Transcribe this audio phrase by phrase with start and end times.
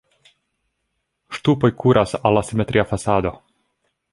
[1.37, 3.35] Ŝtupoj kuras al la simetria fasado.